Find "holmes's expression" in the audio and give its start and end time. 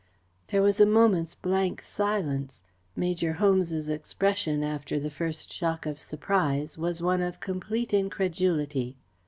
3.33-4.63